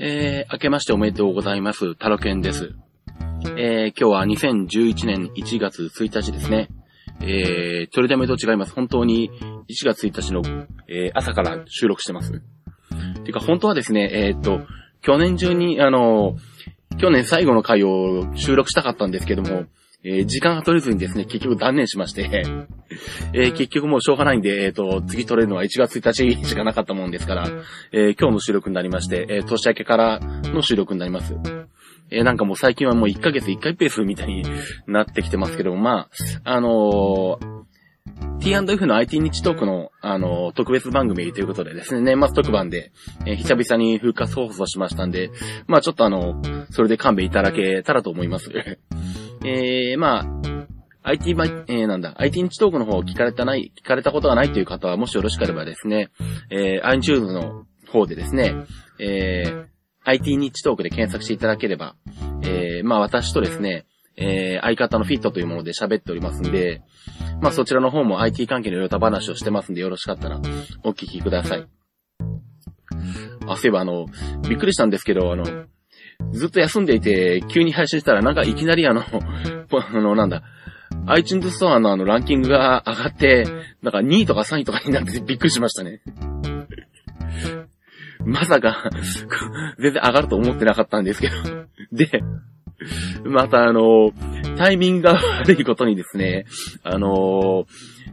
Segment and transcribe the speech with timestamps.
[0.00, 1.96] えー、明けましておめでとうございます。
[1.96, 2.72] タロケンです。
[3.56, 6.68] えー、今日は2011年1月1日ですね。
[7.20, 8.72] えー、取りだめと違います。
[8.74, 9.28] 本当に
[9.68, 10.42] 1月1日の、
[10.86, 12.40] えー、朝から収録してます。
[13.24, 14.60] てか、本当はですね、えー、っと、
[15.02, 16.36] 去年中に、あの、
[17.00, 19.64] 去年最後の回を収録したかったんですけども、
[20.04, 22.30] えー、時間が取れずにですね、結局断念しまして
[23.34, 27.48] えー、結局もうしょうがないんで、えっ、ー、と、次取れるのは1月1日しかなかったもんですから、
[27.92, 31.34] え今日の収録になりまして、え年明けからの収録になります。
[32.10, 34.44] えなんかもう最近はもう1ヶ月1回ペースみたいに
[34.86, 36.08] なってきてますけども、まあ、
[36.44, 37.38] あの
[38.40, 42.92] T&F の IT 日トークの、あの、特別番組ということでですね、年末特番で、
[43.26, 45.30] えー、久々に復活放送しましたんで、
[45.66, 48.50] まあちょっとあの、それで勘弁いただけたらと思います。
[49.44, 50.26] えー、まあ、
[51.02, 56.10] IT、ま、えー、なんだ、IT 日トークの方を聞かれたない、聞かれたことがないという方は、もしよろしければですね、
[56.50, 58.54] えー、iTunes の方でですね、
[58.98, 59.66] えー、
[60.04, 61.94] IT 日トークで検索していただければ、
[62.42, 63.86] えー、まあ私とですね、
[64.16, 66.82] えー、相方のフィットというもので喋っておりますんで、
[67.40, 70.40] まあそちらの方も IT 関係のヨタ話をしてますんでよろしかったら
[70.82, 71.68] お聞きください。
[73.46, 74.06] あ、そういえばあの、
[74.48, 75.44] びっくりしたんですけど、あの、
[76.32, 80.42] ずっと休んでいて、急に配信したら、なんかいきなりあの、 あの、なんだ、
[81.06, 83.46] iTunes ストアのあのランキングが上がって、
[83.82, 86.02] なんか2位とか3位とかになってびっくりしましたね。
[88.24, 88.90] まさか
[89.78, 91.34] 全然上がると思ってなかったんですけど
[91.92, 92.22] で、
[93.24, 94.12] またあの、
[94.56, 96.46] タイミングが悪いことにですね、
[96.82, 97.66] あの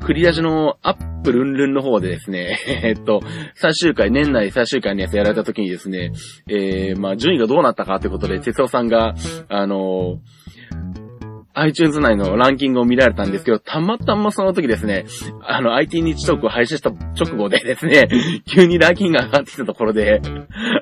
[0.00, 3.20] クリアジのアップルンルンの方でですね、 えっと、
[3.54, 6.12] 最終回、年内最終回のやつやられた時にですね、
[6.48, 9.14] えー、まあ、順位がどうなったかということで、哲夫さんが、
[9.48, 10.18] あの
[11.60, 15.06] iTunes 内のランキングを見られたんですけど、たまたまその時ですね、
[15.42, 18.08] あの IT 日トークを配信した直後でですね、
[18.46, 20.20] 急にランキングが上がってきたところで、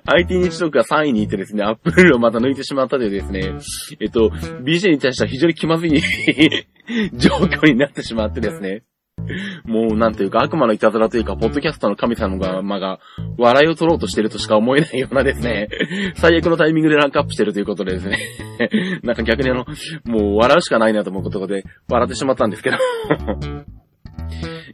[0.07, 3.55] IT 日トークが3位に行ってですね、アップルをまた抜いてしまったというですね、
[4.01, 4.31] えっと、
[4.65, 5.91] BJ に対しては非常に気まずい
[7.15, 8.83] 状況になってしまってですね、
[9.65, 13.01] もうなんというか悪魔のいたずらというか、ポッドキャストの神様が、まが、
[13.39, 15.69] 笑いを取ろうとしてるとしか思えないようなですね、
[16.17, 18.19] 最悪のタイミングでランクアップしてるということでですね、
[19.03, 19.67] なんか逆にあの、
[20.05, 22.77] もう笑うしかないなと思うことで、笑ってしまったんですけど。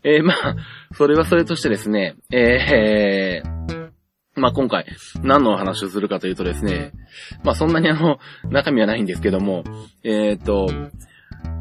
[0.05, 0.57] えー、まあ、
[0.95, 3.91] それはそれとしてですね、えー、
[4.35, 4.87] まあ今回、
[5.23, 6.93] 何の話をするかというとですね、
[7.45, 8.19] まあそんなにあの、
[8.51, 9.63] 中身はないんですけども、
[10.03, 10.69] えー、と、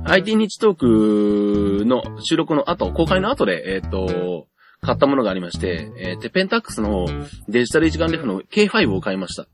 [0.04, 4.48] IT 日トークの収録の後、公開の後で、えっ、ー、と、
[4.82, 7.06] 買ったものがありまして、えー、テペンタックスの
[7.48, 9.48] デジタル一眼レフの K5 を買いました。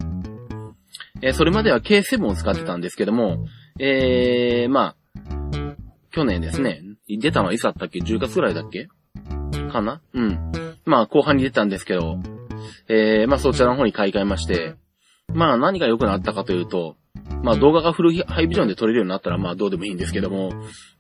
[1.22, 3.46] えー、それまでは K7 を使ってたんですけども、
[3.80, 4.96] えー、まあ、
[6.12, 8.88] 去年ですね、出たのはいつだったっけ ?10 月ぐらいだっけ？
[9.72, 10.02] かな？
[10.14, 10.52] うん。
[10.86, 12.20] まあ、後半に出たんですけど、
[12.88, 14.76] えー、まあそちらの方に買い替えまして、
[15.34, 16.96] まあ何が良くなったかというと、
[17.44, 20.52] まあ動画がフルハイビジョンで撮れるようになったらまあどうでもいいんですけども、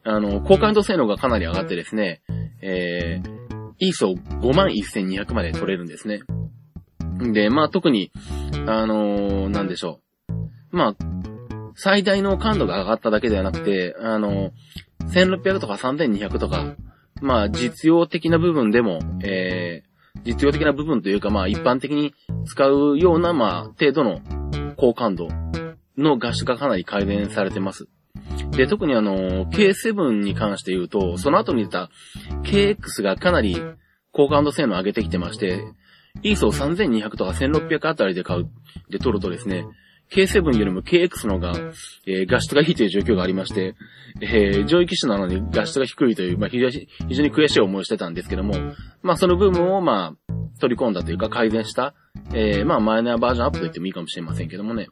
[0.03, 2.21] あの、高感度性能がかなり上がってですね、
[2.61, 3.91] えー、
[4.41, 6.21] ISO51200 まで撮れるんですね。
[7.33, 8.11] で、まあ特に、
[8.67, 10.37] あのー、なんでしょう。
[10.71, 10.95] まあ、
[11.75, 16.75] 最大の感度が上がっただけではなくて、あのー、1600とか3200とか、
[17.21, 19.87] まあ実用的な部分でも、えー、
[20.23, 22.13] 実用的な部分というかまあ一般的に
[22.45, 24.21] 使うようなまあ程度の
[24.75, 25.27] 高感度
[25.97, 27.87] の画質がかなり改善されてます。
[28.51, 31.89] で、特にあの、K7 に関して言うと、その後に出た
[32.43, 33.61] KX がかなり
[34.11, 35.61] 高感度性能を上げてきてまして、
[36.23, 38.49] ISO3200 とか1600あたりで買う、
[38.89, 39.65] で撮るとですね、
[40.11, 41.53] K7 よりも KX の方が、
[42.05, 43.75] えー、画質がいいという状況がありまして、
[44.21, 48.53] えー、上位機種なのに画質が低いという、まあ、非常に、非常に悔しい思いをしてたんですけども、
[49.01, 51.93] まあ、その部分を、まあ、取り込んだというか改善した、
[52.33, 54.87] えー、まあ、マイナーバージョンアップと言ってもいいかもしれませんけどもね。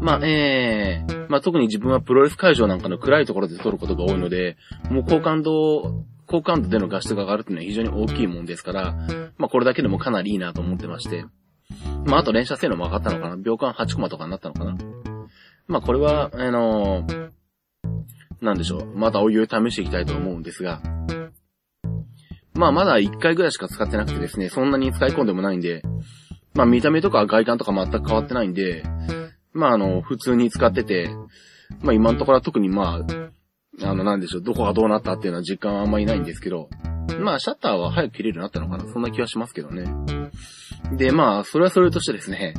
[0.00, 4.56] まあ、ええー、まあ特に自分はプロレス会場なんかの暗いところで撮ることが多いので、
[4.90, 8.94] もう高感度、高感度での画質が上がるっていうのは非常に大きいもんですから、
[9.38, 11.24] まあこれだけでもかなりいいなと思ってまして。
[12.06, 13.36] まああと連射性能も上がったのかな。
[13.36, 14.76] 秒間8コマとかになったのかな。
[15.68, 17.30] まあこれは、あのー、
[18.40, 18.86] なんでしょう。
[18.96, 20.82] またお湯を試していきたいと思うんですが、
[22.54, 25.82] まあまだ1回ぐらいしか使ってなくてですね、そんなに使い込んでもないんで、
[26.54, 28.84] まあ見た目とか外観とか全く変わってないんで、
[29.52, 31.10] まああの、普通に使ってて、
[31.80, 33.00] まあ今のところは特にま
[33.80, 36.68] あ、あのなんでしょう、どこがどうなったっていうのは実感はあんまりないんですけど、
[37.20, 39.86] まあシャッターは早く切れるようになったのかな、そんな気はしますけどね。
[40.96, 42.54] で、まあ、それはそれとしてですね、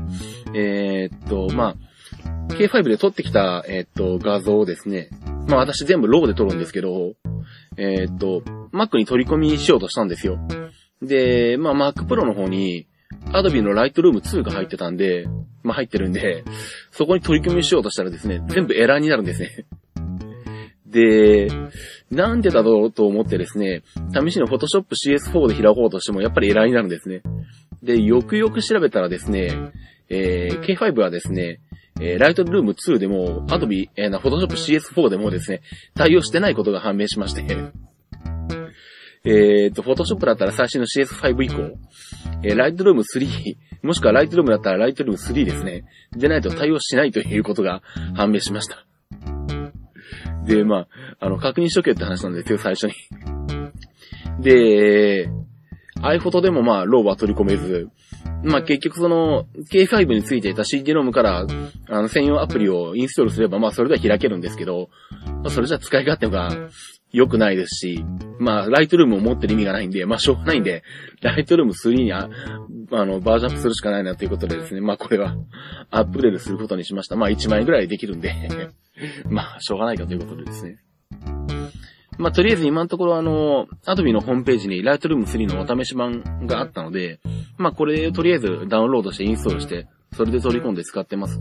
[0.55, 5.09] えー、っと、まあ、K5 で撮ってきた、えー、っと、画像をですね、
[5.47, 7.13] まあ私全部ローで撮るんですけど、
[7.77, 8.41] えー、っと、
[8.71, 10.39] Mac に取り込みしようとしたんですよ。
[11.01, 12.87] で、まあ Mac Pro の方に、
[13.31, 15.27] Adobe の Lightroom 2が入ってたんで、
[15.63, 16.43] まあ入ってるんで、
[16.91, 19.65] そこに取り組みしようとしたらですね、全部エラーになるんですね。
[20.85, 21.47] で、
[22.11, 23.81] なんでだろうと思ってですね、
[24.13, 27.23] 試しに Photoshop CS4 で開こうとしてもやっぱりエラーになるんですね。
[27.81, 29.71] で、よくよく調べたらですね、
[30.09, 31.59] えー、K5 はですね、
[31.99, 35.61] えー、ライトルーム2でも、Adobe、えー、な、Photoshop CS4 でもですね、
[35.95, 37.43] 対応してないことが判明しまして、
[39.25, 41.77] えっと、Photoshop だったら最新の CS5 以降、
[42.43, 45.85] えー、ライトルーム3、 もしくはライトルームだったらライトルーム3ですね。
[46.15, 47.81] でないと対応しないということが
[48.15, 48.85] 判明しました。
[50.45, 50.87] で、ま
[51.19, 52.93] あ、あの、確認しとけって話なんですよ、最初に。
[54.41, 55.29] で、
[56.01, 57.87] iPhoto でもまあ、ローは取り込めず、
[58.43, 61.47] まあ結局その、K5 についていた CD ロームから、
[61.87, 64.89] あの、専用アプリをインストールすれば、まあそれでは開けるんですけど、
[65.43, 66.69] まあそれじゃ使い勝手が
[67.13, 68.03] 良くないですし、
[68.39, 70.83] まあ、ライトルームを持ってる意味がないんで、まあしょうがないんで、
[71.21, 72.27] ライトルーム3にあ、
[72.91, 75.35] あの、バージョンアップするしかないなということでですね、まあこれは、
[75.91, 77.15] アップグレードすることにしました。
[77.15, 78.33] まあ1万円ぐらいできるんで
[79.29, 80.79] まあ、しょうがないかということでですね。
[82.17, 87.19] まあ、とりあえず今のところあの、アドビのホームページに Lightroom 3のお試し版があったので、
[87.57, 91.39] まあ、これをとりあえずダウンロードしてインストールして、それで取り込んで使ってます。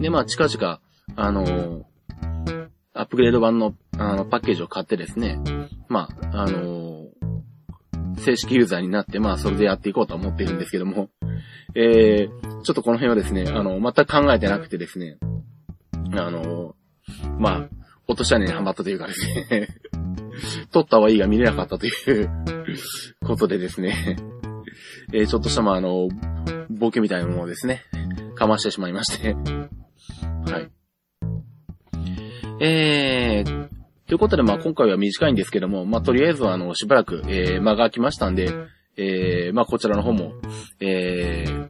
[0.00, 0.80] で、まあ、近々、
[1.16, 1.84] あの
[3.00, 5.38] アップグレード版の、あの、パッケージを買ってですね、
[5.88, 7.06] まあ、あの
[8.18, 11.08] 正式ユーザーになって、まあ、それでやっていこうと思っているんですけども、
[11.74, 15.18] えー、ちょっとこの辺はですね、あの、全く考えてなくてですね、
[16.12, 16.74] あの
[17.38, 17.68] まあ、
[18.06, 19.68] 落とし穴にはまったというかですね
[20.72, 22.30] 撮ったはいいが見れなかったという
[23.24, 24.16] ことでですね
[25.12, 26.08] えー、ちょっとしたまあ、あの、
[26.68, 27.82] ボケみたいなものをですね、
[28.34, 29.34] かましてしまいまして
[30.50, 30.79] はい。
[32.60, 33.68] えー、
[34.06, 38.52] ということでまあ今回は短いんですけども、まあとりあえずはあの、しばらく、えー、間が空きましたんで、
[38.96, 40.32] えー、まあこちらの方も、
[40.78, 41.68] えー、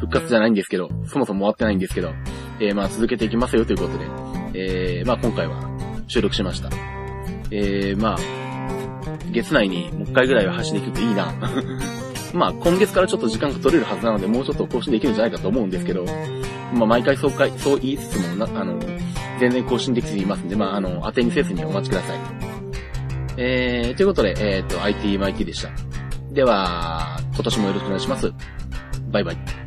[0.00, 2.12] 復活じゃないんですけど、そもそも終わってないんですけど、
[2.60, 4.04] えー、まあ続けていきますよということで、
[4.54, 5.62] えー、まあ今回は
[6.08, 6.68] 収録しました。
[7.50, 8.18] えー、まあ、
[9.30, 11.32] 月内にもう一回ぐらいは走りできるといいな。
[12.34, 16.04] まあ今月からちょっと時間が取れるはずなので、もうちょっと更新できるんじゃないかと思うんですけど、
[16.74, 18.78] まあ毎回そうかい、そう言いつつもな、あの、
[19.38, 22.18] 全然更新できていますんで、まああの、当てにせずにお待ちください。
[23.36, 25.70] えー、ということで、えー、と、ITMIT でした。
[26.32, 28.32] では、今年もよろしくお願いします。
[29.10, 29.57] バイバイ。